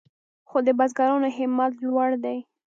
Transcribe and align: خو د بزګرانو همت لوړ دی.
خو 0.49 0.57
د 0.67 0.69
بزګرانو 0.79 1.27
همت 1.37 1.71
لوړ 1.85 2.09
دی. 2.23 2.37